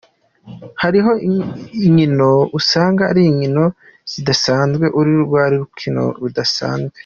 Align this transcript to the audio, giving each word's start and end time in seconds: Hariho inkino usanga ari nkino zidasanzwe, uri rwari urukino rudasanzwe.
Hariho 0.81 1.11
inkino 1.87 2.31
usanga 2.59 3.01
ari 3.11 3.23
nkino 3.35 3.65
zidasanzwe, 4.11 4.85
uri 4.99 5.11
rwari 5.25 5.53
urukino 5.57 6.03
rudasanzwe. 6.21 6.97